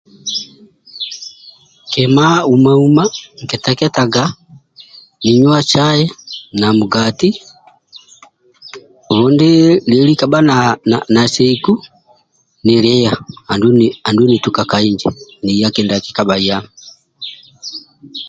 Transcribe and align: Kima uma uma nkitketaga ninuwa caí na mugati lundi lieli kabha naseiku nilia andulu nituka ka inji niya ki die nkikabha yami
Kima 1.91 2.27
uma 2.53 2.71
uma 2.85 3.03
nkitketaga 3.41 4.23
ninuwa 5.23 5.59
caí 5.71 6.03
na 6.59 6.67
mugati 6.77 7.29
lundi 9.17 9.51
lieli 9.89 10.13
kabha 10.21 10.39
naseiku 11.13 11.73
nilia 12.65 13.11
andulu 14.07 14.25
nituka 14.31 14.61
ka 14.71 14.77
inji 14.87 15.07
niya 15.43 15.69
ki 15.73 15.81
die 15.87 15.97
nkikabha 15.99 16.35
yami 16.47 16.71